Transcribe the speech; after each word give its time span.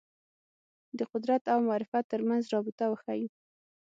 د 0.97 0.99
قدرت 1.11 1.43
او 1.53 1.59
معرفت 1.67 2.03
تر 2.11 2.21
منځ 2.29 2.43
رابطه 2.53 2.83
وښييو 2.89 3.29